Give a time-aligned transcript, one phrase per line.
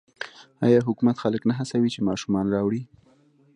[0.65, 2.81] آیا حکومت خلک نه هڅوي چې ماشومان راوړي؟